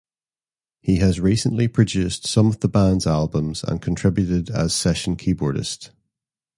He 0.79 0.97
has 0.97 1.19
recently 1.19 1.67
produced 1.67 2.25
some 2.25 2.47
of 2.47 2.61
the 2.61 2.67
band's 2.67 3.05
albums 3.05 3.63
and 3.63 3.79
contributed 3.79 4.49
as 4.49 4.73
session 4.73 5.15
keyboardist. 5.15 5.91